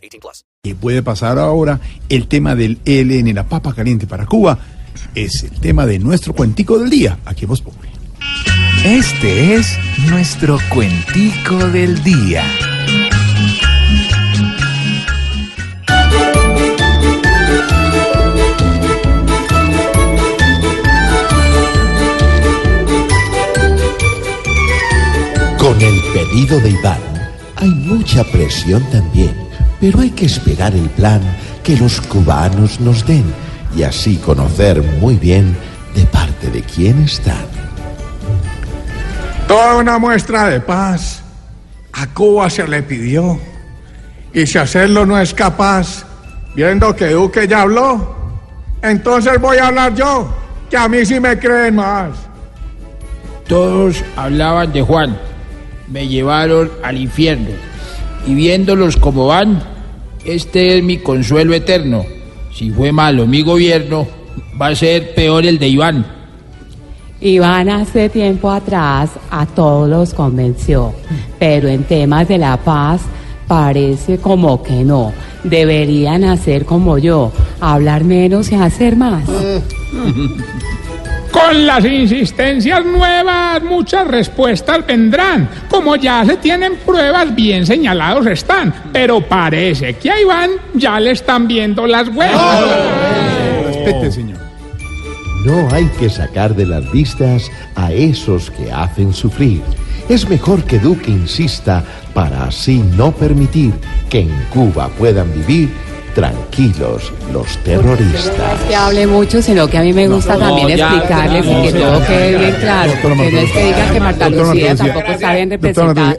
18 0.00 0.20
plus. 0.20 0.44
que 0.62 0.74
puede 0.74 1.02
pasar 1.02 1.38
ahora, 1.38 1.80
el 2.08 2.26
tema 2.26 2.54
del 2.54 2.78
ELN, 2.84 3.34
la 3.34 3.48
papa 3.48 3.74
caliente 3.74 4.06
para 4.06 4.26
Cuba, 4.26 4.58
es 5.14 5.42
el 5.44 5.58
tema 5.60 5.86
de 5.86 5.98
nuestro 5.98 6.34
cuentico 6.34 6.78
del 6.78 6.90
día, 6.90 7.18
aquí 7.24 7.44
en 7.44 7.48
Voz 7.48 7.62
Populi. 7.62 7.88
Este 8.84 9.54
es 9.54 9.78
nuestro 10.08 10.58
cuentico 10.70 11.56
del 11.68 12.02
día. 12.02 12.44
Con 25.58 25.78
el 25.82 26.00
pedido 26.14 26.58
de 26.60 26.70
Iván 26.70 27.10
hay 27.56 27.68
mucha 27.68 28.24
presión 28.24 28.82
también, 28.90 29.34
pero 29.80 30.00
hay 30.00 30.10
que 30.10 30.26
esperar 30.26 30.74
el 30.74 30.88
plan 30.90 31.20
que 31.62 31.76
los 31.76 32.00
cubanos 32.00 32.80
nos 32.80 33.06
den 33.06 33.24
y 33.76 33.82
así 33.82 34.16
conocer 34.16 34.82
muy 35.00 35.16
bien 35.16 35.56
de 35.94 36.04
parte 36.06 36.50
de 36.50 36.62
quién 36.62 37.02
están. 37.02 37.46
Toda 39.48 39.76
una 39.76 39.98
muestra 39.98 40.48
de 40.48 40.60
paz 40.60 41.22
a 41.92 42.06
Cuba 42.08 42.48
se 42.50 42.66
le 42.68 42.82
pidió. 42.82 43.38
Y 44.32 44.46
si 44.46 44.58
hacerlo 44.58 45.04
no 45.04 45.18
es 45.18 45.34
capaz, 45.34 46.04
viendo 46.54 46.94
que 46.94 47.08
Duque 47.08 47.48
ya 47.48 47.62
habló, 47.62 48.16
entonces 48.82 49.40
voy 49.40 49.58
a 49.58 49.66
hablar 49.66 49.94
yo, 49.94 50.32
que 50.70 50.76
a 50.76 50.88
mí 50.88 51.04
sí 51.04 51.18
me 51.18 51.38
creen 51.38 51.76
más. 51.76 52.10
Todos 53.48 54.04
hablaban 54.14 54.72
de 54.72 54.82
Juan, 54.82 55.18
me 55.88 56.06
llevaron 56.06 56.70
al 56.84 56.96
infierno, 56.96 57.50
y 58.26 58.34
viéndolos 58.34 58.96
como 58.96 59.26
van, 59.26 59.62
este 60.24 60.78
es 60.78 60.84
mi 60.84 60.98
consuelo 60.98 61.54
eterno. 61.54 62.04
Si 62.52 62.70
fue 62.70 62.92
malo 62.92 63.26
mi 63.26 63.42
gobierno, 63.42 64.06
va 64.60 64.68
a 64.68 64.74
ser 64.74 65.14
peor 65.14 65.46
el 65.46 65.58
de 65.58 65.68
Iván. 65.68 66.06
Iván 67.20 67.68
hace 67.68 68.08
tiempo 68.08 68.50
atrás 68.50 69.10
a 69.30 69.44
todos 69.46 69.88
los 69.88 70.14
convenció, 70.14 70.94
pero 71.38 71.68
en 71.68 71.84
temas 71.84 72.26
de 72.28 72.38
la 72.38 72.56
paz 72.56 73.02
parece 73.46 74.18
como 74.18 74.62
que 74.62 74.84
no. 74.84 75.12
Deberían 75.44 76.24
hacer 76.24 76.64
como 76.64 76.98
yo, 76.98 77.32
hablar 77.60 78.04
menos 78.04 78.50
y 78.52 78.54
hacer 78.54 78.96
más. 78.96 79.24
Con 81.30 81.66
las 81.66 81.84
insistencias 81.84 82.84
nuevas, 82.84 83.62
muchas 83.62 84.06
respuestas 84.06 84.84
vendrán. 84.86 85.48
Como 85.68 85.96
ya 85.96 86.24
se 86.24 86.36
tienen 86.36 86.76
pruebas, 86.76 87.34
bien 87.34 87.64
señalados 87.66 88.26
están. 88.26 88.74
Pero 88.92 89.20
parece 89.20 89.94
que 89.94 90.10
a 90.10 90.20
Iván 90.20 90.50
ya 90.74 90.98
le 90.98 91.12
están 91.12 91.46
viendo 91.46 91.86
las 91.86 92.08
huevas. 92.08 92.64
Respete, 93.66 94.10
señor. 94.10 94.38
No 95.44 95.68
hay 95.72 95.86
que 95.98 96.10
sacar 96.10 96.54
de 96.54 96.66
las 96.66 96.90
vistas 96.92 97.50
a 97.74 97.92
esos 97.92 98.50
que 98.50 98.70
hacen 98.70 99.14
sufrir. 99.14 99.62
Es 100.08 100.28
mejor 100.28 100.64
que 100.64 100.78
Duque 100.78 101.10
insista 101.10 101.84
para 102.12 102.44
así 102.44 102.82
no 102.96 103.12
permitir 103.12 103.72
que 104.10 104.20
en 104.20 104.46
Cuba 104.52 104.88
puedan 104.98 105.32
vivir 105.32 105.70
tranquilos 106.14 107.12
los 107.32 107.56
terroristas. 107.58 108.60
que 108.68 108.74
hable 108.74 109.06
mucho, 109.06 109.42
sino 109.42 109.68
que 109.68 109.78
a 109.78 109.82
mí 109.82 109.92
me 109.92 110.08
gusta 110.08 110.36
también 110.36 110.76
ya, 110.76 110.88
explicarles 110.88 111.46
y 111.46 111.62
que 111.62 111.72
todo 111.78 112.06
quede 112.06 112.38
bien 112.38 112.54
claro. 112.60 112.92
Que 113.00 113.08
no 113.08 113.38
es 113.40 113.52
que 113.52 113.64
digan 113.64 113.92
que 113.92 114.00
Marta 114.00 114.28
Lucía 114.28 114.76
tampoco 114.76 115.12
está 115.12 115.34
bien 115.34 115.50
representada. 115.50 116.16